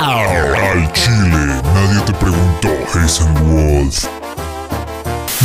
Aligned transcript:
Al 0.00 0.92
chile, 0.92 1.60
nadie 1.74 2.00
te 2.06 2.12
preguntó. 2.12 2.68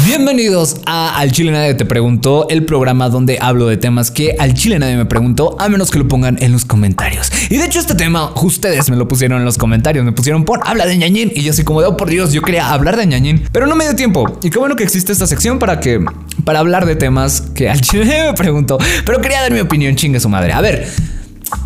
Bienvenidos 0.06 0.78
a 0.86 1.18
Al 1.18 1.32
Chile 1.32 1.52
Nadie 1.52 1.74
Te 1.74 1.86
Preguntó, 1.86 2.46
el 2.50 2.64
programa 2.64 3.10
donde 3.10 3.40
hablo 3.42 3.66
de 3.66 3.78
temas 3.78 4.12
que 4.12 4.36
al 4.38 4.54
Chile 4.54 4.78
nadie 4.78 4.96
me 4.96 5.06
preguntó, 5.06 5.56
a 5.60 5.70
menos 5.70 5.90
que 5.90 5.98
lo 5.98 6.08
pongan 6.08 6.38
en 6.40 6.52
los 6.52 6.66
comentarios. 6.66 7.32
Y 7.50 7.58
de 7.58 7.66
hecho 7.66 7.80
este 7.80 7.96
tema, 7.96 8.32
ustedes 8.44 8.92
me 8.92 8.96
lo 8.96 9.08
pusieron 9.08 9.40
en 9.40 9.46
los 9.46 9.58
comentarios, 9.58 10.06
me 10.06 10.12
pusieron 10.12 10.46
por 10.46 10.60
habla 10.68 10.86
de 10.86 10.98
ñañín 10.98 11.32
y 11.34 11.42
yo 11.42 11.50
así 11.50 11.64
como 11.64 11.82
de, 11.82 11.88
oh 11.88 11.98
por 11.98 12.12
Dios, 12.12 12.32
yo 12.32 12.44
quería 12.44 12.72
hablar 12.72 12.96
de 12.96 13.08
ñañín, 13.08 13.44
pero 13.52 13.66
no 13.66 13.76
me 13.76 13.86
dio 13.86 13.96
tiempo. 13.96 14.38
Y 14.44 14.52
qué 14.52 14.60
bueno 14.60 14.76
que 14.76 14.84
existe 14.84 15.12
esta 15.12 15.26
sección 15.26 15.58
para 15.58 15.80
que, 15.80 16.00
para 16.46 16.60
hablar 16.60 16.86
de 16.86 16.96
temas 16.96 17.42
que 17.42 17.72
al 17.72 17.82
Chile 17.82 18.06
nadie 18.06 18.26
me 18.26 18.34
preguntó, 18.34 18.78
pero 19.04 19.20
quería 19.20 19.42
dar 19.42 19.52
mi 19.52 19.62
opinión, 19.62 19.96
chingue 19.96 20.20
su 20.20 20.30
madre. 20.30 20.54
A 20.54 20.62
ver, 20.62 20.88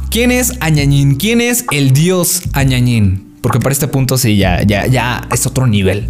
¿quién 0.09 0.31
es 0.31 0.53
Añañín? 0.59 1.15
¿Quién 1.15 1.41
es 1.41 1.65
el 1.71 1.91
dios 1.91 2.43
Añañín? 2.53 3.33
Porque 3.41 3.59
para 3.59 3.73
este 3.73 3.87
punto 3.87 4.17
sí, 4.17 4.37
ya, 4.37 4.63
ya, 4.63 4.87
ya 4.87 5.27
es 5.31 5.45
otro 5.45 5.67
nivel. 5.67 6.09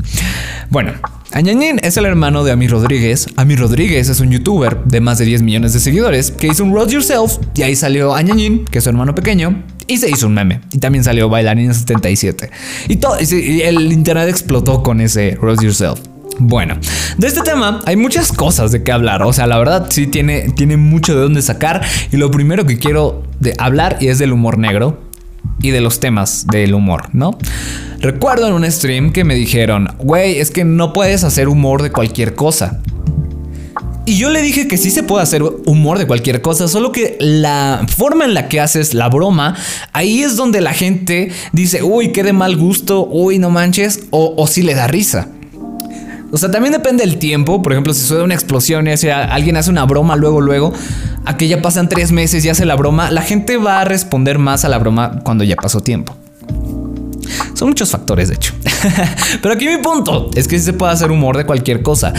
Bueno, 0.70 0.94
Añañín 1.32 1.80
es 1.84 1.98
el 1.98 2.06
hermano 2.06 2.44
de 2.44 2.52
Ami 2.52 2.68
Rodríguez. 2.68 3.28
Ami 3.36 3.56
Rodríguez 3.56 4.10
es 4.10 4.20
un 4.20 4.32
youtuber 4.32 4.84
de 4.86 5.02
más 5.02 5.18
de 5.18 5.26
10 5.26 5.42
millones 5.42 5.74
de 5.74 5.80
seguidores 5.80 6.32
que 6.32 6.48
hizo 6.48 6.64
un 6.64 6.74
Road 6.74 6.90
Yourself 6.90 7.38
y 7.56 7.64
ahí 7.64 7.76
salió 7.76 8.16
Añañín, 8.16 8.66
que 8.66 8.80
es 8.80 8.84
su 8.84 8.90
hermano 8.90 9.14
pequeño, 9.14 9.64
y 9.88 9.98
se 9.98 10.10
hizo 10.10 10.28
un 10.28 10.34
meme. 10.34 10.62
Y 10.72 10.80
también 10.80 11.04
salió 11.04 11.30
Bailarina 11.30 11.74
77. 11.74 12.50
Y 12.88 12.96
todo, 12.96 13.18
y 13.20 13.62
el 13.62 13.92
internet 13.92 14.30
explotó 14.30 14.82
con 14.84 15.02
ese 15.02 15.38
Road 15.40 15.62
Yourself. 15.62 16.00
Bueno, 16.40 16.78
de 17.18 17.28
este 17.28 17.42
tema 17.42 17.82
hay 17.86 17.96
muchas 17.96 18.32
cosas 18.32 18.72
de 18.72 18.84
qué 18.84 18.92
hablar. 18.92 19.24
O 19.24 19.34
sea, 19.34 19.48
la 19.48 19.58
verdad 19.58 19.88
sí 19.90 20.08
tiene, 20.08 20.50
tiene 20.56 20.78
mucho 20.78 21.16
de 21.16 21.22
dónde 21.22 21.42
sacar. 21.42 21.84
Y 22.12 22.18
lo 22.18 22.30
primero 22.32 22.66
que 22.66 22.78
quiero 22.78 23.24
de 23.40 23.54
hablar 23.58 23.98
y 24.00 24.08
es 24.08 24.20
del 24.20 24.34
humor 24.34 24.58
negro 24.58 25.00
y 25.62 25.72
de 25.72 25.82
los 25.82 26.00
temas 26.00 26.48
del 26.48 26.74
humor, 26.74 27.10
¿no? 27.14 27.38
Recuerdo 28.00 28.48
en 28.48 28.54
un 28.54 28.72
stream 28.72 29.12
que 29.12 29.24
me 29.24 29.36
dijeron, 29.36 29.90
güey, 30.00 30.40
es 30.40 30.52
que 30.52 30.64
no 30.64 30.94
puedes 30.94 31.24
hacer 31.24 31.48
humor 31.48 31.82
de 31.82 31.92
cualquier 31.92 32.36
cosa. 32.36 32.82
Y 34.06 34.18
yo 34.18 34.30
le 34.30 34.42
dije 34.42 34.70
que 34.70 34.78
sí 34.78 34.90
se 34.90 35.04
puede 35.04 35.24
hacer 35.24 35.44
humor 35.44 35.98
de 35.98 36.08
cualquier 36.08 36.42
cosa, 36.42 36.70
solo 36.70 36.94
que 36.94 37.18
la 37.20 37.86
forma 37.90 38.24
en 38.24 38.34
la 38.34 38.48
que 38.48 38.62
haces 38.62 38.94
la 38.94 39.10
broma, 39.10 39.58
ahí 39.92 40.24
es 40.24 40.38
donde 40.38 40.62
la 40.62 40.74
gente 40.74 41.30
dice, 41.52 41.84
uy, 41.84 42.14
qué 42.14 42.24
de 42.24 42.32
mal 42.32 42.56
gusto, 42.56 43.06
uy, 43.06 43.38
no 43.38 43.50
manches, 43.50 44.06
o, 44.12 44.34
o 44.38 44.48
si 44.48 44.62
le 44.62 44.76
da 44.76 44.88
risa. 44.88 45.28
O 46.32 46.38
sea, 46.38 46.52
también 46.52 46.74
depende 46.74 47.06
del 47.06 47.18
tiempo. 47.18 47.62
Por 47.62 47.72
ejemplo, 47.72 47.94
si 47.94 48.02
suena 48.02 48.24
una 48.24 48.34
explosión 48.34 48.88
y 48.88 48.92
alguien 49.10 49.58
hace 49.58 49.70
una 49.70 49.86
broma 49.86 50.16
luego, 50.16 50.42
luego, 50.42 50.74
a 51.26 51.38
que 51.38 51.48
ya 51.48 51.62
pasan 51.62 51.90
tres 51.90 52.12
meses 52.12 52.44
y 52.44 52.50
hace 52.50 52.66
la 52.66 52.76
broma, 52.76 53.12
la 53.12 53.22
gente 53.22 53.58
va 53.58 53.82
a 53.82 53.86
responder 53.86 54.38
más 54.40 54.66
a 54.66 54.70
la 54.70 54.78
broma 54.78 55.20
cuando 55.24 55.44
ya 55.44 55.56
pasó 55.56 55.82
tiempo. 55.82 56.16
Son 57.54 57.70
muchos 57.70 57.90
factores, 57.90 58.28
de 58.30 58.36
hecho. 58.36 58.54
Pero 59.42 59.54
aquí 59.54 59.68
mi 59.68 59.78
punto 59.78 60.30
es 60.36 60.48
que 60.48 60.60
sí 60.60 60.66
se 60.66 60.74
puede 60.74 60.94
hacer 60.94 61.12
humor 61.12 61.38
de 61.38 61.46
cualquier 61.46 61.82
cosa. 61.82 62.14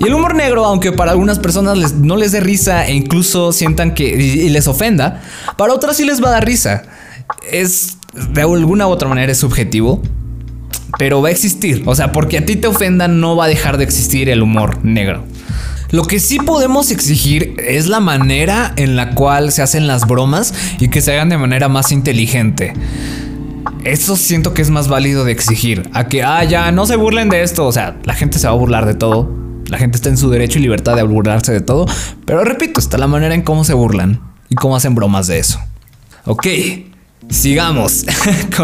Y 0.00 0.04
el 0.06 0.14
humor 0.14 0.34
negro, 0.34 0.64
aunque 0.64 0.90
para 0.90 1.12
algunas 1.12 1.38
personas 1.38 1.94
no 1.94 2.16
les 2.16 2.32
dé 2.32 2.40
risa 2.40 2.86
e 2.86 2.94
incluso 2.94 3.52
sientan 3.52 3.94
que 3.94 4.04
y 4.04 4.48
les 4.48 4.66
ofenda, 4.66 5.22
para 5.56 5.72
otras 5.72 5.96
sí 5.96 6.04
les 6.04 6.22
va 6.22 6.28
a 6.28 6.32
dar 6.32 6.44
risa. 6.44 6.82
Es 7.50 7.98
de 8.12 8.42
alguna 8.42 8.86
u 8.88 8.90
otra 8.90 9.08
manera 9.08 9.30
es 9.30 9.38
subjetivo, 9.38 10.02
pero 10.98 11.22
va 11.22 11.28
a 11.28 11.32
existir. 11.32 11.82
O 11.86 11.94
sea, 11.94 12.12
porque 12.12 12.38
a 12.38 12.46
ti 12.46 12.56
te 12.56 12.66
ofendan 12.66 13.20
no 13.20 13.36
va 13.36 13.46
a 13.46 13.48
dejar 13.48 13.78
de 13.78 13.84
existir 13.84 14.28
el 14.28 14.42
humor 14.42 14.84
negro. 14.84 15.24
Lo 15.90 16.04
que 16.04 16.18
sí 16.18 16.38
podemos 16.38 16.90
exigir 16.90 17.54
es 17.58 17.86
la 17.86 18.00
manera 18.00 18.72
en 18.76 18.96
la 18.96 19.10
cual 19.10 19.52
se 19.52 19.62
hacen 19.62 19.86
las 19.86 20.06
bromas 20.06 20.52
y 20.80 20.88
que 20.88 21.00
se 21.00 21.12
hagan 21.12 21.28
de 21.28 21.38
manera 21.38 21.68
más 21.68 21.92
inteligente. 21.92 22.72
Eso 23.84 24.16
siento 24.16 24.54
que 24.54 24.62
es 24.62 24.70
más 24.70 24.88
válido 24.88 25.24
de 25.24 25.32
exigir. 25.32 25.88
A 25.92 26.08
que, 26.08 26.22
ah, 26.22 26.42
ya, 26.42 26.72
no 26.72 26.86
se 26.86 26.96
burlen 26.96 27.28
de 27.28 27.42
esto. 27.42 27.66
O 27.66 27.72
sea, 27.72 27.96
la 28.04 28.14
gente 28.14 28.38
se 28.38 28.46
va 28.46 28.54
a 28.54 28.56
burlar 28.56 28.86
de 28.86 28.94
todo. 28.94 29.30
La 29.68 29.78
gente 29.78 29.96
está 29.96 30.08
en 30.08 30.16
su 30.16 30.30
derecho 30.30 30.58
y 30.58 30.62
libertad 30.62 30.96
de 30.96 31.02
burlarse 31.02 31.52
de 31.52 31.60
todo. 31.60 31.86
Pero 32.24 32.44
repito, 32.44 32.80
está 32.80 32.98
la 32.98 33.06
manera 33.06 33.34
en 33.34 33.42
cómo 33.42 33.62
se 33.62 33.74
burlan 33.74 34.20
y 34.48 34.56
cómo 34.56 34.74
hacen 34.74 34.94
bromas 34.94 35.26
de 35.26 35.38
eso. 35.38 35.60
Ok, 36.24 36.46
Sigamos 37.30 38.04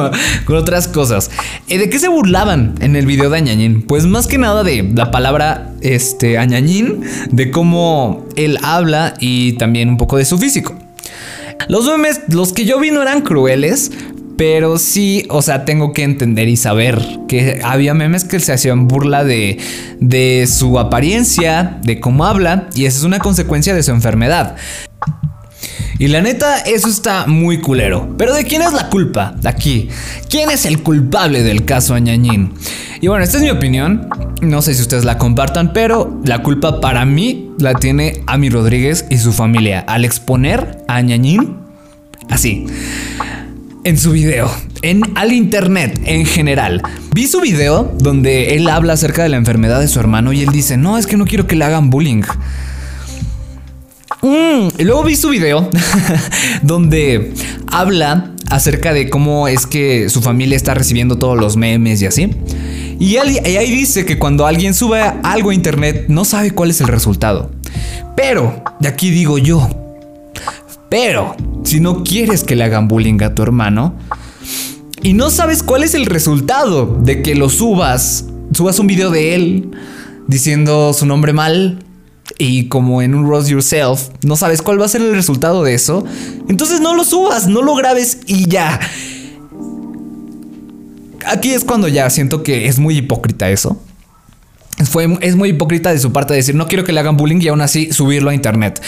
con, 0.46 0.56
otras 0.56 0.88
cosas. 0.88 1.30
Eh, 1.68 1.78
¿De 1.78 1.90
qué 1.90 1.98
se 1.98 2.08
burlaban 2.08 2.74
en 2.80 2.96
el 2.96 3.06
video 3.06 3.30
de 3.30 3.38
Añañín? 3.38 3.82
Pues 3.82 4.06
más 4.06 4.26
que 4.26 4.38
nada 4.38 4.62
de 4.62 4.82
la 4.94 5.10
palabra 5.10 5.72
este, 5.80 6.38
Añañín, 6.38 7.02
de 7.30 7.50
cómo 7.50 8.26
él 8.36 8.58
habla 8.62 9.14
y 9.18 9.54
también 9.54 9.88
un 9.88 9.96
poco 9.96 10.16
de 10.16 10.24
su 10.24 10.38
físico. 10.38 10.74
Los 11.68 11.86
memes, 11.86 12.20
los 12.28 12.52
que 12.52 12.64
yo 12.64 12.80
vi 12.80 12.90
no 12.90 13.02
eran 13.02 13.22
crueles, 13.22 13.90
pero 14.40 14.78
sí, 14.78 15.26
o 15.28 15.42
sea, 15.42 15.66
tengo 15.66 15.92
que 15.92 16.02
entender 16.02 16.48
y 16.48 16.56
saber 16.56 16.98
que 17.28 17.60
había 17.62 17.92
memes 17.92 18.24
que 18.24 18.40
se 18.40 18.52
hacían 18.52 18.88
burla 18.88 19.22
de, 19.22 19.58
de 20.00 20.48
su 20.50 20.78
apariencia, 20.78 21.78
de 21.82 22.00
cómo 22.00 22.24
habla, 22.24 22.68
y 22.74 22.86
esa 22.86 22.98
es 22.98 23.04
una 23.04 23.18
consecuencia 23.18 23.74
de 23.74 23.82
su 23.82 23.90
enfermedad. 23.90 24.56
Y 26.00 26.08
la 26.08 26.22
neta, 26.22 26.60
eso 26.60 26.88
está 26.88 27.26
muy 27.26 27.60
culero. 27.60 28.14
Pero 28.16 28.32
¿de 28.32 28.44
quién 28.44 28.62
es 28.62 28.72
la 28.72 28.88
culpa? 28.88 29.34
Aquí. 29.44 29.90
¿Quién 30.30 30.48
es 30.48 30.64
el 30.64 30.82
culpable 30.82 31.42
del 31.42 31.66
caso 31.66 31.92
Añañín? 31.92 32.54
Y 33.02 33.08
bueno, 33.08 33.22
esta 33.22 33.36
es 33.36 33.42
mi 33.42 33.50
opinión. 33.50 34.08
No 34.40 34.62
sé 34.62 34.72
si 34.72 34.80
ustedes 34.80 35.04
la 35.04 35.18
compartan, 35.18 35.74
pero 35.74 36.18
la 36.24 36.42
culpa 36.42 36.80
para 36.80 37.04
mí 37.04 37.50
la 37.58 37.74
tiene 37.74 38.22
Ami 38.26 38.48
Rodríguez 38.48 39.04
y 39.10 39.18
su 39.18 39.34
familia 39.34 39.80
al 39.80 40.06
exponer 40.06 40.78
a 40.88 40.96
Añañín 40.96 41.58
así. 42.30 42.64
En 43.84 43.98
su 43.98 44.12
video, 44.12 44.50
en 44.80 45.02
al 45.16 45.34
internet 45.34 46.00
en 46.06 46.24
general. 46.24 46.80
Vi 47.14 47.26
su 47.26 47.42
video 47.42 47.94
donde 47.98 48.56
él 48.56 48.70
habla 48.70 48.94
acerca 48.94 49.22
de 49.22 49.28
la 49.28 49.36
enfermedad 49.36 49.80
de 49.80 49.88
su 49.88 50.00
hermano 50.00 50.32
y 50.32 50.40
él 50.40 50.50
dice, 50.50 50.78
no, 50.78 50.96
es 50.96 51.06
que 51.06 51.18
no 51.18 51.26
quiero 51.26 51.46
que 51.46 51.56
le 51.56 51.66
hagan 51.66 51.90
bullying. 51.90 52.22
Mm, 54.22 54.82
luego 54.82 55.04
vi 55.04 55.16
su 55.16 55.30
video 55.30 55.68
donde 56.62 57.32
habla 57.66 58.32
acerca 58.50 58.92
de 58.92 59.08
cómo 59.08 59.48
es 59.48 59.66
que 59.66 60.10
su 60.10 60.20
familia 60.20 60.56
está 60.56 60.74
recibiendo 60.74 61.16
todos 61.16 61.38
los 61.38 61.56
memes 61.56 62.02
y 62.02 62.06
así. 62.06 62.30
Y, 62.98 63.16
ahí 63.16 63.70
dice 63.70 64.04
que 64.04 64.18
cuando 64.18 64.46
alguien 64.46 64.74
sube 64.74 65.00
algo 65.22 65.50
a 65.50 65.54
internet 65.54 66.04
no 66.08 66.26
sabe 66.26 66.50
cuál 66.50 66.70
es 66.70 66.82
el 66.82 66.88
resultado. 66.88 67.50
Pero, 68.14 68.62
de 68.78 68.88
aquí 68.88 69.10
digo 69.10 69.38
yo, 69.38 69.66
pero 70.90 71.34
si 71.64 71.80
no 71.80 72.04
quieres 72.04 72.44
que 72.44 72.56
le 72.56 72.64
hagan 72.64 72.88
bullying 72.88 73.22
a 73.22 73.34
tu 73.34 73.42
hermano 73.42 73.94
y 75.02 75.14
no 75.14 75.30
sabes 75.30 75.62
cuál 75.62 75.82
es 75.82 75.94
el 75.94 76.04
resultado 76.04 76.98
de 77.00 77.22
que 77.22 77.34
lo 77.34 77.48
subas, 77.48 78.26
subas 78.52 78.78
un 78.78 78.86
video 78.86 79.10
de 79.10 79.34
él 79.34 79.70
diciendo 80.26 80.92
su 80.92 81.06
nombre 81.06 81.32
mal, 81.32 81.82
y 82.38 82.68
como 82.68 83.02
en 83.02 83.14
un 83.14 83.28
Rose 83.28 83.50
Yourself, 83.50 84.08
no 84.24 84.36
sabes 84.36 84.62
cuál 84.62 84.80
va 84.80 84.86
a 84.86 84.88
ser 84.88 85.02
el 85.02 85.14
resultado 85.14 85.62
de 85.62 85.74
eso, 85.74 86.04
entonces 86.48 86.80
no 86.80 86.94
lo 86.94 87.04
subas, 87.04 87.46
no 87.46 87.62
lo 87.62 87.74
grabes 87.74 88.20
y 88.26 88.48
ya. 88.48 88.80
Aquí 91.26 91.52
es 91.52 91.64
cuando 91.64 91.88
ya 91.88 92.08
siento 92.10 92.42
que 92.42 92.66
es 92.66 92.78
muy 92.78 92.96
hipócrita 92.96 93.50
eso. 93.50 93.80
Fue, 94.84 95.18
es 95.20 95.36
muy 95.36 95.50
hipócrita 95.50 95.92
de 95.92 95.98
su 95.98 96.12
parte 96.12 96.32
decir 96.32 96.54
no 96.54 96.66
quiero 96.66 96.84
que 96.84 96.92
le 96.92 97.00
hagan 97.00 97.16
bullying 97.18 97.40
y 97.42 97.48
aún 97.48 97.60
así 97.60 97.92
subirlo 97.92 98.30
a 98.30 98.34
internet. 98.34 98.80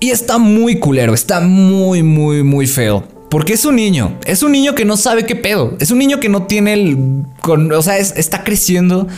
Y 0.00 0.10
está 0.10 0.38
muy 0.38 0.78
culero, 0.78 1.14
está 1.14 1.40
muy, 1.40 2.02
muy, 2.02 2.42
muy 2.42 2.66
feo. 2.66 3.15
Porque 3.30 3.54
es 3.54 3.64
un 3.64 3.76
niño, 3.76 4.18
es 4.24 4.42
un 4.42 4.52
niño 4.52 4.74
que 4.74 4.84
no 4.84 4.96
sabe 4.96 5.26
qué 5.26 5.34
pedo, 5.36 5.76
es 5.80 5.90
un 5.90 5.98
niño 5.98 6.20
que 6.20 6.28
no 6.28 6.44
tiene 6.44 6.74
el... 6.74 7.24
o 7.44 7.82
sea, 7.82 7.98
está 7.98 8.44
creciendo 8.44 9.08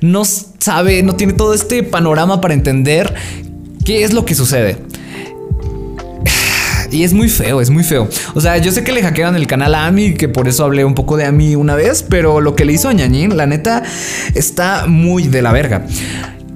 no 0.00 0.24
sabe, 0.24 1.02
no 1.02 1.16
tiene 1.16 1.32
todo 1.32 1.54
este 1.54 1.82
panorama 1.82 2.40
para 2.40 2.54
entender 2.54 3.14
qué 3.84 4.04
es 4.04 4.12
lo 4.12 4.24
que 4.24 4.34
sucede. 4.34 4.78
Y 6.92 7.02
es 7.02 7.12
muy 7.12 7.28
feo, 7.28 7.60
es 7.60 7.68
muy 7.68 7.82
feo. 7.82 8.08
O 8.34 8.40
sea, 8.40 8.58
yo 8.58 8.70
sé 8.70 8.84
que 8.84 8.92
le 8.92 9.02
hackearon 9.02 9.34
el 9.34 9.48
canal 9.48 9.74
a 9.74 9.86
Ami, 9.86 10.14
que 10.14 10.28
por 10.28 10.46
eso 10.46 10.64
hablé 10.64 10.84
un 10.84 10.94
poco 10.94 11.16
de 11.16 11.24
Ami 11.24 11.56
una 11.56 11.74
vez, 11.74 12.04
pero 12.08 12.40
lo 12.40 12.54
que 12.54 12.64
le 12.64 12.74
hizo 12.74 12.88
a 12.88 12.92
Ñañín, 12.92 13.36
la 13.36 13.46
neta, 13.46 13.82
está 14.34 14.86
muy 14.86 15.26
de 15.26 15.42
la 15.42 15.50
verga. 15.50 15.84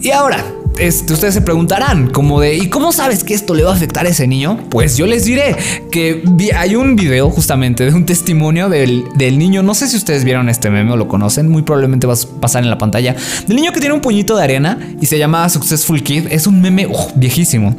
Y 0.01 0.13
ahora, 0.13 0.45
ustedes 0.89 1.35
se 1.35 1.43
preguntarán, 1.43 2.09
como 2.11 2.41
de, 2.41 2.57
¿y 2.57 2.69
cómo 2.69 2.93
sabes 2.93 3.25
que 3.25 3.35
esto 3.35 3.55
le 3.55 3.65
va 3.65 3.73
a 3.73 3.75
afectar 3.75 4.07
a 4.07 4.09
ese 4.09 4.27
niño? 4.27 4.59
Pues 4.71 4.97
yo 4.97 5.07
les 5.07 5.25
diré 5.25 5.57
que 5.91 6.23
hay 6.57 6.77
un 6.77 6.97
video 6.97 7.31
justamente 7.31 7.85
de 7.85 7.95
un 7.95 8.07
testimonio 8.07 8.69
del, 8.69 9.05
niño, 9.39 9.63
no 9.63 9.75
sé 9.75 9.89
si 9.89 9.97
ustedes 9.97 10.25
vieron 10.25 10.49
este 10.49 10.71
meme 10.71 10.93
o 10.93 10.97
lo 10.97 11.09
conocen, 11.09 11.49
muy 11.49 11.63
probablemente 11.63 12.07
va 12.07 12.15
a 12.15 12.41
pasar 12.41 12.63
en 12.63 12.71
la 12.71 12.79
pantalla, 12.79 13.15
del 13.47 13.57
niño 13.57 13.73
que 13.73 13.81
tiene 13.81 13.95
un 13.95 14.01
puñito 14.01 14.37
de 14.37 14.45
arena 14.45 14.79
y 15.01 15.07
se 15.07 15.19
llama 15.19 15.49
Successful 15.49 16.03
Kid, 16.03 16.27
es 16.31 16.47
un 16.47 16.61
meme 16.61 16.89
viejísimo. 17.15 17.77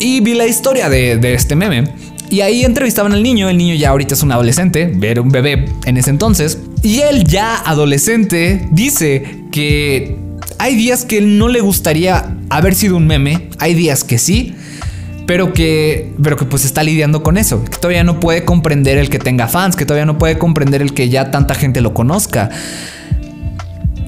Y 0.00 0.20
vi 0.20 0.34
la 0.34 0.46
historia 0.46 0.88
de, 0.88 1.16
de 1.16 1.34
este 1.34 1.56
meme. 1.56 1.92
Y 2.30 2.42
ahí 2.42 2.64
entrevistaban 2.64 3.12
al 3.12 3.22
niño, 3.22 3.48
el 3.48 3.56
niño 3.56 3.74
ya 3.74 3.88
ahorita 3.88 4.14
es 4.14 4.22
un 4.22 4.30
adolescente, 4.32 4.94
era 5.00 5.22
un 5.22 5.30
bebé 5.30 5.64
en 5.86 5.96
ese 5.96 6.10
entonces, 6.10 6.58
y 6.82 7.00
él 7.00 7.24
ya 7.24 7.56
adolescente 7.56 8.68
dice 8.70 9.46
que 9.50 10.27
hay 10.58 10.74
días 10.74 11.04
que 11.04 11.20
no 11.20 11.48
le 11.48 11.60
gustaría 11.60 12.34
haber 12.50 12.74
sido 12.74 12.96
un 12.96 13.06
meme, 13.06 13.48
hay 13.58 13.74
días 13.74 14.04
que 14.04 14.18
sí, 14.18 14.54
pero 15.26 15.52
que, 15.52 16.12
pero 16.22 16.36
que 16.36 16.44
pues 16.44 16.64
está 16.64 16.82
lidiando 16.82 17.22
con 17.22 17.36
eso, 17.36 17.64
que 17.64 17.76
todavía 17.76 18.02
no 18.02 18.18
puede 18.18 18.44
comprender 18.44 18.98
el 18.98 19.10
que 19.10 19.18
tenga 19.18 19.46
fans, 19.46 19.76
que 19.76 19.84
todavía 19.84 20.06
no 20.06 20.18
puede 20.18 20.38
comprender 20.38 20.82
el 20.82 20.94
que 20.94 21.08
ya 21.08 21.30
tanta 21.30 21.54
gente 21.54 21.80
lo 21.80 21.94
conozca. 21.94 22.50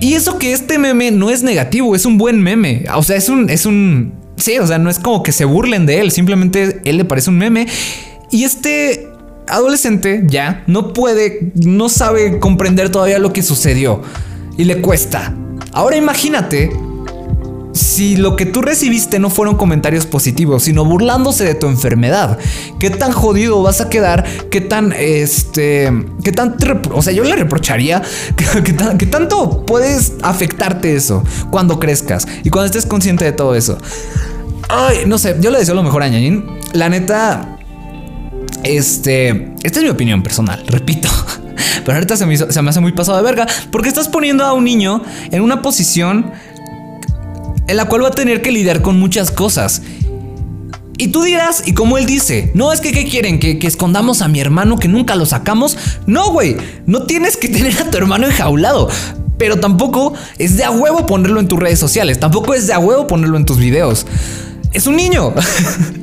Y 0.00 0.14
eso 0.14 0.38
que 0.38 0.52
este 0.52 0.78
meme 0.78 1.10
no 1.10 1.28
es 1.30 1.42
negativo, 1.42 1.94
es 1.94 2.06
un 2.06 2.16
buen 2.16 2.42
meme. 2.42 2.86
O 2.94 3.02
sea, 3.02 3.16
es 3.16 3.28
un, 3.28 3.50
es 3.50 3.66
un, 3.66 4.14
sí, 4.36 4.58
o 4.58 4.66
sea, 4.66 4.78
no 4.78 4.88
es 4.88 4.98
como 4.98 5.22
que 5.22 5.32
se 5.32 5.44
burlen 5.44 5.84
de 5.84 6.00
él, 6.00 6.10
simplemente 6.10 6.80
él 6.84 6.96
le 6.96 7.04
parece 7.04 7.28
un 7.28 7.36
meme. 7.36 7.66
Y 8.30 8.44
este 8.44 9.08
adolescente 9.46 10.22
ya 10.26 10.64
no 10.66 10.94
puede, 10.94 11.52
no 11.54 11.90
sabe 11.90 12.38
comprender 12.38 12.88
todavía 12.88 13.18
lo 13.18 13.32
que 13.32 13.42
sucedió 13.42 14.02
y 14.56 14.64
le 14.64 14.80
cuesta. 14.80 15.34
Ahora 15.72 15.96
imagínate 15.96 16.70
si 17.72 18.16
lo 18.16 18.36
que 18.36 18.46
tú 18.46 18.62
recibiste 18.62 19.18
no 19.18 19.30
fueron 19.30 19.56
comentarios 19.56 20.06
positivos, 20.06 20.64
sino 20.64 20.84
burlándose 20.84 21.44
de 21.44 21.54
tu 21.54 21.66
enfermedad, 21.66 22.38
¿qué 22.78 22.90
tan 22.90 23.12
jodido 23.12 23.62
vas 23.62 23.80
a 23.80 23.88
quedar? 23.88 24.24
¿Qué 24.50 24.60
tan, 24.60 24.92
este, 24.92 25.92
qué 26.24 26.32
tan, 26.32 26.56
o 26.92 27.02
sea, 27.02 27.12
yo 27.12 27.24
le 27.24 27.36
reprocharía 27.36 28.02
que, 28.98 29.06
tanto 29.06 29.64
puedes 29.66 30.14
afectarte 30.22 30.94
eso 30.94 31.22
cuando 31.50 31.78
crezcas 31.78 32.26
y 32.42 32.50
cuando 32.50 32.66
estés 32.66 32.86
consciente 32.86 33.24
de 33.24 33.32
todo 33.32 33.54
eso? 33.54 33.78
Ay, 34.68 34.98
no 35.06 35.18
sé, 35.18 35.36
yo 35.40 35.50
le 35.50 35.58
deseo 35.58 35.74
lo 35.74 35.82
mejor 35.82 36.02
a 36.02 36.08
Ñañín. 36.08 36.46
La 36.72 36.88
neta, 36.88 37.58
este, 38.62 39.54
esta 39.62 39.78
es 39.80 39.84
mi 39.84 39.90
opinión 39.90 40.22
personal, 40.22 40.64
repito. 40.66 41.08
Pero 41.84 41.94
ahorita 41.94 42.16
se 42.16 42.26
me, 42.26 42.36
se 42.36 42.62
me 42.62 42.70
hace 42.70 42.80
muy 42.80 42.92
pasado 42.92 43.18
de 43.18 43.24
verga 43.24 43.46
porque 43.70 43.88
estás 43.88 44.08
poniendo 44.08 44.44
a 44.44 44.52
un 44.52 44.64
niño 44.64 45.02
en 45.30 45.42
una 45.42 45.62
posición 45.62 46.32
en 47.66 47.76
la 47.76 47.86
cual 47.86 48.02
va 48.02 48.08
a 48.08 48.12
tener 48.12 48.42
que 48.42 48.50
lidiar 48.50 48.82
con 48.82 48.98
muchas 48.98 49.30
cosas. 49.30 49.82
Y 50.98 51.08
tú 51.08 51.22
dirás, 51.22 51.62
y 51.64 51.72
como 51.72 51.96
él 51.96 52.04
dice, 52.04 52.50
no 52.52 52.74
es 52.74 52.82
que 52.82 52.92
¿qué 52.92 53.06
quieren? 53.06 53.38
¿Que, 53.38 53.58
¿Que, 53.58 53.66
escondamos 53.66 54.20
a 54.20 54.28
mi 54.28 54.38
hermano 54.38 54.76
que 54.78 54.86
nunca 54.86 55.16
lo 55.16 55.24
sacamos. 55.24 55.78
No, 56.06 56.30
güey, 56.30 56.58
no 56.84 57.04
tienes 57.04 57.38
que 57.38 57.48
tener 57.56 57.80
a 57.80 57.90
tu 57.90 57.96
hermano 57.96 58.26
enjaulado. 58.26 58.90
Pero 59.38 59.58
tampoco 59.58 60.12
es 60.36 60.58
de 60.58 60.64
a 60.64 60.70
huevo 60.70 61.06
ponerlo 61.06 61.40
en 61.40 61.48
tus 61.48 61.58
redes 61.58 61.78
sociales. 61.78 62.20
Tampoco 62.20 62.52
es 62.52 62.66
de 62.66 62.74
a 62.74 62.78
huevo 62.78 63.06
ponerlo 63.06 63.38
en 63.38 63.46
tus 63.46 63.56
videos. 63.56 64.06
Es 64.74 64.86
un 64.86 64.96
niño. 64.96 65.32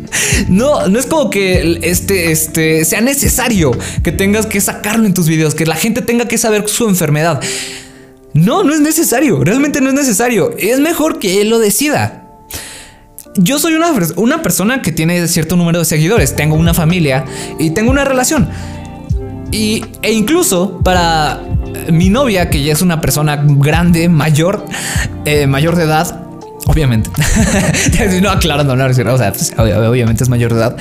no, 0.47 0.87
no 0.87 0.99
es 0.99 1.05
como 1.05 1.29
que 1.29 1.79
este, 1.83 2.31
este 2.31 2.85
sea 2.85 3.01
necesario 3.01 3.71
que 4.03 4.11
tengas 4.11 4.45
que 4.45 4.61
sacarlo 4.61 5.05
en 5.05 5.13
tus 5.13 5.27
videos, 5.27 5.55
que 5.55 5.65
la 5.65 5.75
gente 5.75 6.01
tenga 6.01 6.27
que 6.27 6.37
saber 6.37 6.67
su 6.67 6.87
enfermedad. 6.87 7.41
No, 8.33 8.63
no 8.63 8.73
es 8.73 8.81
necesario, 8.81 9.43
realmente 9.43 9.81
no 9.81 9.89
es 9.89 9.95
necesario. 9.95 10.55
Es 10.57 10.79
mejor 10.79 11.19
que 11.19 11.41
él 11.41 11.49
lo 11.49 11.59
decida. 11.59 12.23
Yo 13.35 13.59
soy 13.59 13.73
una, 13.73 13.91
una 14.15 14.41
persona 14.41 14.81
que 14.81 14.91
tiene 14.91 15.27
cierto 15.27 15.55
número 15.55 15.79
de 15.79 15.85
seguidores, 15.85 16.35
tengo 16.35 16.55
una 16.55 16.73
familia 16.73 17.25
y 17.59 17.71
tengo 17.71 17.91
una 17.91 18.03
relación. 18.03 18.49
Y, 19.51 19.85
e 20.01 20.11
incluso 20.11 20.79
para 20.83 21.41
mi 21.91 22.09
novia, 22.09 22.49
que 22.49 22.63
ya 22.63 22.73
es 22.73 22.81
una 22.81 22.99
persona 23.01 23.43
grande, 23.45 24.09
mayor, 24.09 24.65
eh, 25.25 25.47
mayor 25.47 25.75
de 25.75 25.83
edad, 25.83 26.16
Obviamente. 26.67 27.09
no 28.21 28.29
aclarando, 28.29 28.75
no, 28.75 28.85
o 28.85 28.93
sea, 28.93 29.31
pues, 29.31 29.53
obviamente 29.57 30.23
es 30.23 30.29
mayor 30.29 30.53
de 30.53 30.59
edad. 30.59 30.77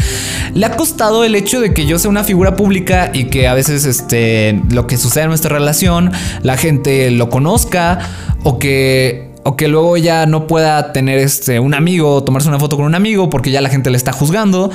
Le 0.53 0.67
ha 0.67 0.77
costado 0.77 1.25
el 1.25 1.35
hecho 1.37 1.61
de 1.61 1.73
que 1.73 1.87
yo 1.87 1.99
sea 1.99 2.11
una 2.11 2.25
figura 2.25 2.57
pública 2.57 3.11
y 3.15 3.25
que 3.27 3.47
a 3.47 3.55
veces 3.55 3.85
este, 3.85 4.61
lo 4.71 4.87
que 4.87 4.97
sucede 4.97 5.25
en 5.25 5.29
nuestra 5.29 5.57
relación, 5.57 6.11
la 6.43 6.57
gente 6.57 7.11
lo 7.13 7.31
conozca 7.31 8.01
o 8.43 8.59
que 8.59 9.27
o 9.45 9.55
que 9.55 9.69
luego 9.69 9.97
ya 9.97 10.27
no 10.27 10.49
pueda 10.49 10.93
tener 10.93 11.19
este 11.19 11.61
un 11.61 11.73
amigo, 11.73 12.25
tomarse 12.25 12.49
una 12.49 12.59
foto 12.59 12.77
con 12.77 12.85
un 12.85 12.97
amigo 12.97 13.31
porque 13.31 13.53
ya 13.53 13.61
la 13.61 13.69
gente 13.69 13.91
le 13.91 13.97
está 13.97 14.13
juzgando. 14.13 14.73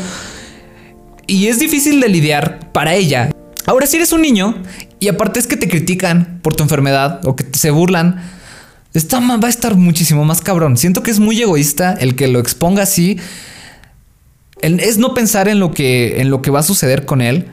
Y 1.27 1.47
es 1.47 1.59
difícil 1.59 1.99
de 1.99 2.07
lidiar 2.07 2.71
para 2.71 2.93
ella. 2.93 3.31
Ahora 3.65 3.85
si 3.85 3.97
eres 3.97 4.13
un 4.13 4.21
niño 4.21 4.55
y 4.99 5.09
aparte 5.09 5.39
es 5.39 5.47
que 5.47 5.57
te 5.57 5.67
critican 5.67 6.39
por 6.41 6.55
tu 6.55 6.63
enfermedad 6.63 7.19
o 7.25 7.35
que 7.35 7.45
se 7.51 7.69
burlan, 7.69 8.21
Está, 8.93 9.19
va 9.19 9.47
a 9.47 9.49
estar 9.49 9.75
muchísimo 9.75 10.25
más 10.25 10.41
cabrón. 10.41 10.77
Siento 10.77 11.01
que 11.03 11.11
es 11.11 11.19
muy 11.19 11.41
egoísta 11.41 11.93
el 11.93 12.15
que 12.15 12.27
lo 12.27 12.39
exponga 12.39 12.83
así. 12.83 13.17
es 14.61 14.97
no 14.97 15.13
pensar 15.13 15.47
en 15.47 15.59
lo 15.59 15.71
que, 15.71 16.21
en 16.21 16.29
lo 16.29 16.41
que 16.41 16.51
va 16.51 16.59
a 16.59 16.63
suceder 16.63 17.05
con 17.05 17.21
él. 17.21 17.47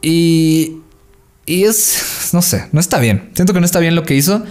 Y, 0.00 0.78
y 1.44 1.64
es, 1.64 2.30
no 2.32 2.40
sé, 2.40 2.66
no 2.70 2.78
está 2.78 3.00
bien. 3.00 3.30
Siento 3.34 3.52
que 3.52 3.58
no 3.58 3.66
está 3.66 3.80
bien 3.80 3.96
lo 3.96 4.04
que 4.04 4.14
hizo. 4.14 4.44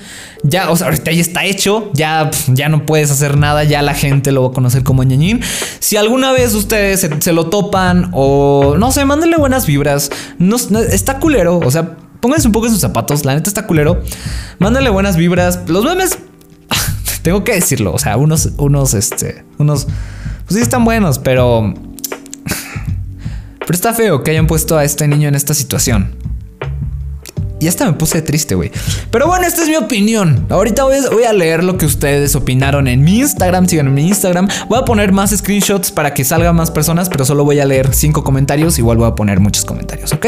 Ya, 0.44 0.70
o 0.70 0.76
sea, 0.76 0.88
ahorita 0.88 1.12
ya 1.14 1.22
está 1.22 1.46
hecho. 1.46 1.90
Ya, 1.94 2.30
ya 2.48 2.68
no 2.68 2.86
puedes 2.86 3.10
hacer 3.10 3.38
nada. 3.38 3.64
Ya 3.64 3.82
la 3.82 3.94
gente 3.94 4.34
lo 4.34 4.44
va 4.44 4.50
a 4.50 4.54
conocer 4.54 4.84
como 4.84 5.04
ñañín. 5.04 5.40
Si 5.80 5.96
alguna 5.96 6.34
vez 6.34 6.54
ustedes 6.54 7.08
se, 7.20 7.32
lo 7.32 7.48
topan 7.48 8.10
o 8.12 8.76
no 8.78 8.92
sé, 8.92 9.06
mándenle 9.06 9.38
buenas 9.38 9.66
vibras. 9.66 10.12
No, 10.38 10.58
está 10.58 11.20
culero. 11.20 11.60
O 11.60 11.72
sea, 11.72 11.96
pónganse 12.22 12.48
un 12.48 12.54
poco 12.54 12.68
en 12.68 12.72
sus 12.72 12.82
zapatos. 12.82 13.26
La 13.26 13.36
neta 13.36 13.50
está 13.50 13.68
culero. 13.68 14.02
Mándale 14.60 14.90
buenas 14.90 15.18
vibras. 15.18 15.60
Los 15.68 15.84
memes, 15.84 16.18
tengo 17.24 17.44
que 17.44 17.54
decirlo. 17.54 17.94
O 17.94 18.00
sea, 18.00 18.16
unos, 18.16 18.52
unos, 18.58 18.94
este, 18.94 19.44
unos, 19.58 19.86
pues 20.46 20.56
sí 20.56 20.62
están 20.62 20.86
buenos, 20.86 21.20
pero. 21.20 21.74
Pero 23.60 23.74
está 23.76 23.94
feo 23.94 24.24
que 24.24 24.32
hayan 24.32 24.48
puesto 24.48 24.78
a 24.78 24.84
este 24.84 25.08
niño 25.08 25.28
en 25.28 25.36
esta 25.36 25.54
situación. 25.54 26.16
Y 27.62 27.68
hasta 27.68 27.86
me 27.86 27.94
puse 27.94 28.24
triste, 28.24 28.56
güey. 28.56 28.72
Pero 29.12 29.28
bueno, 29.28 29.46
esta 29.46 29.62
es 29.62 29.70
mi 29.70 29.76
opinión. 29.76 30.48
Ahorita 30.50 30.84
voy 30.84 31.24
a, 31.24 31.32
leer 31.32 31.64
lo 31.64 31.78
que 31.78 31.86
ustedes 31.86 32.36
opinaron 32.36 32.88
en 32.88 33.04
mi 33.04 33.20
Instagram. 33.20 33.68
Sigan 33.68 33.86
en 33.86 33.94
mi 33.94 34.08
Instagram. 34.08 34.48
Voy 34.68 34.80
a 34.80 34.86
poner 34.86 35.12
más 35.12 35.30
screenshots 35.30 35.92
para 35.92 36.16
que 36.16 36.24
salgan 36.24 36.56
más 36.56 36.72
personas, 36.72 37.08
pero 37.08 37.24
solo 37.24 37.46
voy 37.46 37.60
a 37.60 37.66
leer 37.66 37.94
cinco 37.94 38.24
comentarios. 38.24 38.80
Igual 38.80 38.98
voy 38.98 39.08
a 39.08 39.14
poner 39.14 39.40
muchos 39.40 39.64
comentarios, 39.64 40.12
¿ok? 40.12 40.26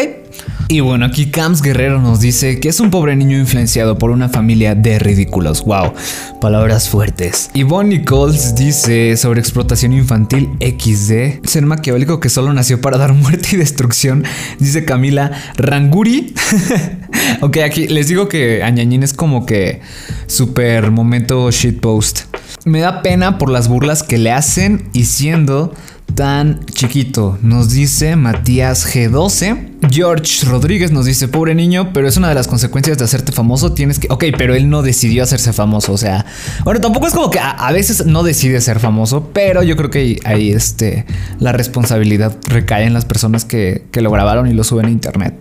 Y 0.68 0.80
bueno, 0.80 1.06
aquí 1.06 1.30
Camps 1.30 1.62
Guerrero 1.62 2.00
nos 2.00 2.20
dice 2.20 2.60
que 2.60 2.70
es 2.70 2.80
un 2.80 2.90
pobre 2.90 3.16
niño 3.16 3.38
influenciado 3.38 3.98
por 3.98 4.12
una 4.12 4.30
familia 4.30 4.76
de 4.76 5.00
ridículos. 5.00 5.64
Wow, 5.66 5.94
palabras 6.40 6.90
fuertes. 6.90 7.50
Y 7.54 7.64
Bonnie 7.64 8.06
Coles 8.06 8.56
dice 8.56 9.18
sobre 9.18 9.40
explotación 9.40 9.94
infantil 9.94 10.50
XD, 10.60 11.48
ser 11.48 11.66
maquiavélico 11.66 12.20
que 12.20 12.30
solo 12.30 12.54
nació 12.54 12.80
para 12.80 12.98
dar 12.98 13.14
muerte 13.14 13.50
y 13.54 13.58
destrucción. 13.58 14.24
Dice 14.60 14.86
Camila 14.86 15.32
Ranguri. 15.58 16.34
ok, 17.42 17.58
aquí 17.58 17.88
les 17.88 18.08
digo 18.08 18.28
que 18.28 18.64
Añañín 18.64 19.04
es 19.04 19.14
como 19.14 19.46
que 19.46 19.82
super 20.28 20.92
momento 20.92 21.52
shitpost. 21.52 22.22
Me 22.66 22.80
da 22.80 23.02
pena 23.02 23.38
por 23.38 23.50
las 23.50 23.68
burlas 23.68 24.04
que 24.04 24.18
le 24.18 24.32
hacen 24.32 24.90
y 24.94 25.06
siendo 25.06 25.74
tan 26.16 26.64
chiquito, 26.66 27.40
nos 27.42 27.72
dice 27.72 28.16
Matías 28.16 28.88
G12. 28.94 29.90
George 29.90 30.46
Rodríguez 30.46 30.92
nos 30.92 31.06
dice, 31.06 31.28
pobre 31.28 31.56
niño, 31.56 31.92
pero 31.92 32.08
es 32.08 32.18
una 32.18 32.30
de 32.30 32.36
las 32.36 32.48
consecuencias 32.48 32.98
de 32.98 33.04
hacerte 33.04 33.32
famoso, 33.32 33.74
tienes 33.74 34.00
que... 34.00 34.08
Ok, 34.12 34.26
pero 34.38 34.54
él 34.54 34.70
no 34.70 34.82
decidió 34.82 35.24
hacerse 35.24 35.54
famoso, 35.54 35.92
o 35.92 35.98
sea... 35.98 36.26
Bueno, 36.64 36.80
tampoco 36.82 37.08
es 37.08 37.14
como 37.14 37.30
que 37.32 37.40
a, 37.40 37.72
veces 37.72 38.06
no 38.06 38.24
decide 38.24 38.62
ser 38.62 38.80
famoso, 38.80 39.32
pero 39.34 39.64
yo 39.64 39.76
creo 39.76 39.90
que 39.90 40.20
ahí 40.24 40.52
este, 40.52 41.06
la 41.40 41.52
responsabilidad 41.52 42.38
recae 42.48 42.86
en 42.86 42.94
las 42.94 43.06
personas 43.06 43.44
que, 43.44 43.86
que 43.92 44.02
lo 44.02 44.12
grabaron 44.12 44.48
y 44.48 44.54
lo 44.54 44.64
suben 44.64 44.86
a 44.86 44.90
internet. 44.90 45.36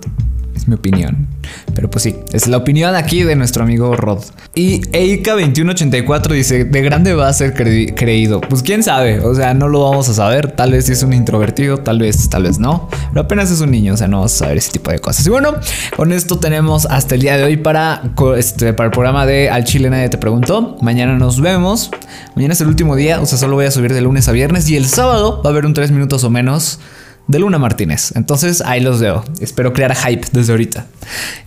Es 0.54 0.68
mi 0.68 0.74
opinión. 0.74 1.28
Pero 1.74 1.90
pues 1.90 2.02
sí, 2.02 2.16
es 2.32 2.46
la 2.46 2.58
opinión 2.58 2.94
aquí 2.94 3.22
de 3.22 3.36
nuestro 3.36 3.62
amigo 3.62 3.96
Rod. 3.96 4.22
Y 4.54 4.82
Eika2184 4.90 6.28
dice, 6.28 6.64
de 6.64 6.82
grande 6.82 7.14
va 7.14 7.28
a 7.28 7.32
ser 7.32 7.54
creído. 7.54 8.40
Pues 8.40 8.62
quién 8.62 8.82
sabe, 8.82 9.20
o 9.20 9.34
sea, 9.34 9.54
no 9.54 9.68
lo 9.68 9.88
vamos 9.88 10.08
a 10.08 10.14
saber. 10.14 10.52
Tal 10.52 10.72
vez 10.72 10.88
es 10.88 11.02
un 11.02 11.12
introvertido, 11.14 11.78
tal 11.78 11.98
vez, 11.98 12.28
tal 12.28 12.44
vez 12.44 12.58
no. 12.58 12.88
Pero 13.08 13.22
apenas 13.22 13.50
es 13.50 13.60
un 13.60 13.70
niño, 13.70 13.94
o 13.94 13.96
sea, 13.96 14.08
no 14.08 14.18
vamos 14.18 14.34
a 14.34 14.38
saber 14.38 14.58
ese 14.58 14.72
tipo 14.72 14.90
de 14.90 14.98
cosas. 14.98 15.26
Y 15.26 15.30
bueno, 15.30 15.54
con 15.96 16.12
esto 16.12 16.38
tenemos 16.38 16.86
hasta 16.86 17.14
el 17.14 17.22
día 17.22 17.36
de 17.36 17.44
hoy 17.44 17.56
para, 17.56 18.02
este, 18.36 18.72
para 18.74 18.86
el 18.86 18.92
programa 18.92 19.26
de 19.26 19.50
Al 19.50 19.64
Chile 19.64 19.90
Nadie 19.90 20.10
Te 20.10 20.18
Preguntó. 20.18 20.76
Mañana 20.82 21.16
nos 21.16 21.40
vemos. 21.40 21.90
Mañana 22.34 22.54
es 22.54 22.60
el 22.60 22.68
último 22.68 22.94
día, 22.96 23.20
o 23.20 23.26
sea, 23.26 23.38
solo 23.38 23.54
voy 23.54 23.64
a 23.64 23.70
subir 23.70 23.92
de 23.94 24.00
lunes 24.00 24.28
a 24.28 24.32
viernes. 24.32 24.68
Y 24.68 24.76
el 24.76 24.86
sábado 24.86 25.40
va 25.42 25.50
a 25.50 25.52
haber 25.52 25.66
un 25.66 25.74
3 25.74 25.90
minutos 25.90 26.24
o 26.24 26.30
menos 26.30 26.78
de 27.26 27.38
Luna 27.38 27.58
Martínez. 27.58 28.12
Entonces 28.14 28.60
ahí 28.60 28.80
los 28.80 29.00
veo. 29.00 29.24
Espero 29.40 29.72
crear 29.72 29.94
hype 29.94 30.26
desde 30.32 30.52
ahorita. 30.52 30.86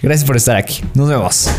Gracias 0.01 0.25
por 0.25 0.37
estar 0.37 0.55
aquí. 0.55 0.83
Nos 0.93 1.09
vemos. 1.09 1.49